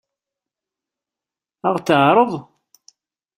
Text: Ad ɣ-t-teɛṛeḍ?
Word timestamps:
Ad 1.69 1.73
ɣ-t-teɛṛeḍ? 1.75 2.31